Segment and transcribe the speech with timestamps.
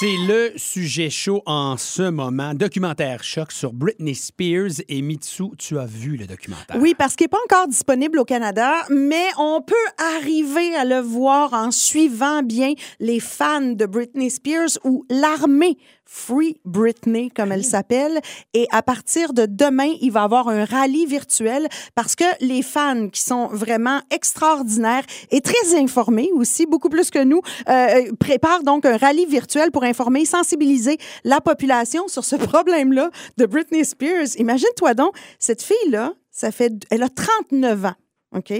[0.00, 2.54] C'est le sujet chaud en ce moment.
[2.54, 5.46] Documentaire choc sur Britney Spears et Mitsu.
[5.58, 6.76] Tu as vu le documentaire?
[6.78, 9.74] Oui, parce qu'il n'est pas encore disponible au Canada, mais on peut
[10.16, 15.76] arriver à le voir en suivant bien les fans de Britney Spears ou l'armée
[16.10, 18.20] Free Britney, comme elle s'appelle.
[18.54, 22.62] Et à partir de demain, il va y avoir un rallye virtuel parce que les
[22.62, 28.62] fans qui sont vraiment extraordinaires et très informés aussi, beaucoup plus que nous, euh, préparent
[28.62, 34.28] donc un rallye virtuel pour informer, sensibiliser la population sur ce problème-là de Britney Spears.
[34.38, 37.94] Imagine-toi donc, cette fille-là, ça fait, elle a 39 ans.
[38.34, 38.52] OK?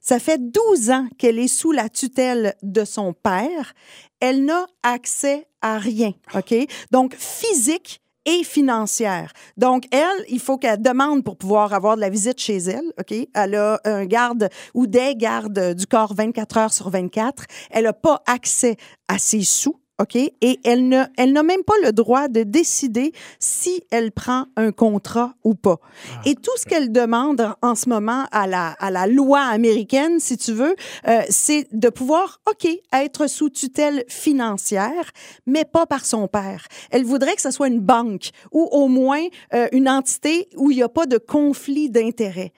[0.00, 3.74] Ça fait 12 ans qu'elle est sous la tutelle de son père.
[4.20, 6.12] Elle n'a accès à rien.
[6.34, 6.54] OK?
[6.90, 9.32] Donc, physique et financière.
[9.56, 12.92] Donc, elle, il faut qu'elle demande pour pouvoir avoir de la visite chez elle.
[12.98, 13.14] OK?
[13.34, 17.44] Elle a un garde ou des gardes du corps 24 heures sur 24.
[17.70, 18.76] Elle n'a pas accès
[19.08, 19.81] à ses sous.
[20.02, 20.16] OK?
[20.16, 24.72] Et elle ne, elle n'a même pas le droit de décider si elle prend un
[24.72, 25.78] contrat ou pas.
[26.14, 30.18] Ah, Et tout ce qu'elle demande en ce moment à la, à la loi américaine,
[30.20, 30.74] si tu veux,
[31.08, 35.10] euh, c'est de pouvoir, OK, être sous tutelle financière,
[35.46, 36.66] mais pas par son père.
[36.90, 39.22] Elle voudrait que ce soit une banque ou au moins
[39.54, 42.52] euh, une entité où il n'y a pas de conflit d'intérêts.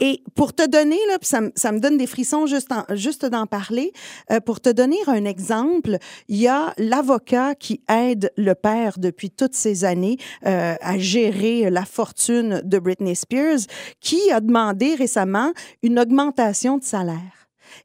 [0.00, 3.92] Et pour te donner, là, ça, me- ça me donne des frissons juste d'en parler,
[4.30, 5.96] euh, pour te donner un exemple,
[6.28, 11.70] il y a l'avocat qui aide le père depuis toutes ces années euh, à gérer
[11.70, 13.60] la fortune de Britney Spears,
[14.00, 15.52] qui a demandé récemment
[15.84, 17.39] une augmentation de salaire.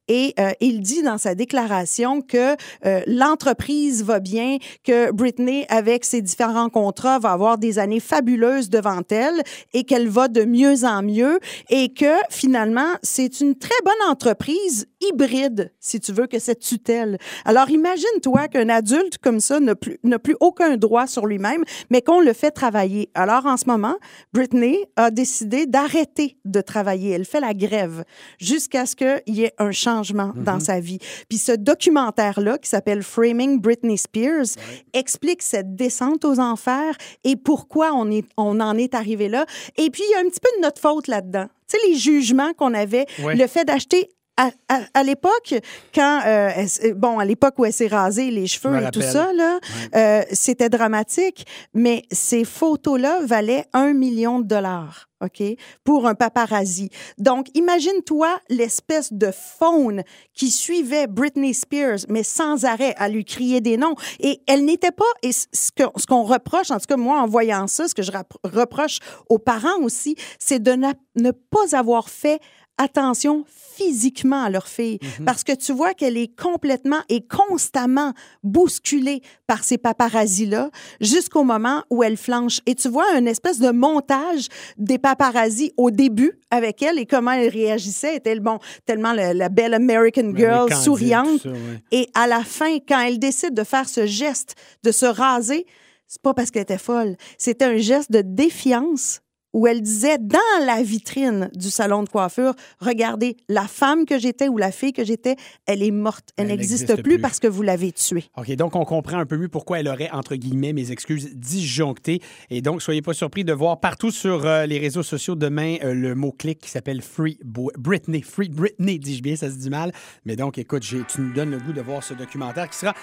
[0.08, 2.56] Et euh, il dit dans sa déclaration que
[2.86, 8.70] euh, l'entreprise va bien, que Britney, avec ses différents contrats, va avoir des années fabuleuses
[8.70, 9.42] devant elle
[9.74, 14.88] et qu'elle va de mieux en mieux et que finalement, c'est une très bonne entreprise
[15.02, 17.18] hybride, si tu veux, que cette tutelle.
[17.46, 22.02] Alors imagine-toi qu'un adulte comme ça n'a plus, n'a plus aucun droit sur lui-même, mais
[22.02, 23.10] qu'on le fait travailler.
[23.14, 23.96] Alors en ce moment,
[24.34, 27.12] Britney a décidé d'arrêter de travailler.
[27.12, 28.04] Elle fait la grève
[28.40, 31.00] jusqu'à ce qu'il y ait un changement dans sa vie.
[31.30, 34.46] Puis ce documentaire-là, qui s'appelle Framing Britney Spears,
[34.94, 39.46] explique cette descente aux enfers et pourquoi on, est, on en est arrivé là.
[39.78, 41.46] Et puis, il y a un petit peu de notre faute là-dedans.
[41.68, 43.36] Tu sais, les jugements qu'on avait, Ouais.
[43.36, 45.56] le fait d'acheter à, à- à l'époque,
[45.94, 49.00] quand, euh, elle s- bon, à l'époque où elle s'est rasée les cheveux et tout
[49.12, 49.60] ça, là,
[49.96, 55.08] euh, c'était dramatique, mais ces photos-là valaient un million de dollars.
[55.24, 55.42] OK?
[55.86, 56.90] Pour un paparazzi.
[57.18, 60.04] Donc, imagine-toi l'espèce de faune
[60.34, 63.96] qui suivait Britney Spears, mais sans arrêt à lui crier des noms.
[64.20, 67.28] Et elle n'était pas, et ce que- ce qu'on reproche, en tout cas, moi, en
[67.28, 68.12] voyant ça, ce que je
[68.44, 70.74] reproche aux parents aussi, c'est de
[71.16, 72.40] ne pas avoir fait
[72.78, 75.00] attention physiquement à leur fille.
[75.26, 78.14] Parce que tu vois qu'elle est complètement et constamment
[78.44, 80.70] bousculée par ces paparazzis-là
[81.02, 82.62] jusqu'au moment où elle flanche.
[82.66, 84.48] Et tu vois une espèce de montage
[84.78, 88.16] des paparazzis au début avec elle et comment elle réagissait.
[88.16, 91.42] Était bon, tellement la, la belle American oui, girl souriante.
[91.42, 91.50] ça.
[91.92, 95.66] Et à la fin, quand elle décide de faire ce geste, de se raser,
[96.08, 97.18] c'est pas parce qu'elle était folle.
[97.38, 99.22] C'était un geste de défiance
[99.56, 104.50] où elle disait dans la vitrine du salon de coiffure, regardez, la femme que j'étais
[104.50, 106.30] ou la fille que j'étais, elle est morte.
[106.36, 107.20] Elle, Elle n'existe plus, plus.
[107.20, 108.26] parce que vous l'avez tuée.
[108.36, 112.22] OK, donc on comprend un peu mieux pourquoi elle aurait, entre guillemets, mes excuses, disjonctées.
[112.50, 115.94] Et donc, soyez pas surpris de voir partout sur euh, les réseaux sociaux demain euh,
[115.94, 118.22] le mot-clic qui s'appelle Free Bo- Britney.
[118.22, 119.94] Free Britney, dis-je bien, ça se dit mal.
[120.26, 122.94] Mais donc, écoute, tu nous donnes le goût de voir ce documentaire qui sera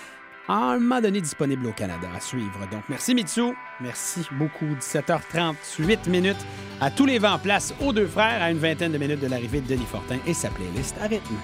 [0.49, 2.59] à un moment donné disponible au Canada à suivre.
[2.71, 3.55] Donc, merci Mitsu.
[3.81, 4.67] Merci beaucoup.
[4.81, 6.45] 17h38 minutes
[6.81, 9.61] à tous les vents place aux deux frères à une vingtaine de minutes de l'arrivée
[9.61, 11.37] de Denis Fortin et sa playlist à rythme.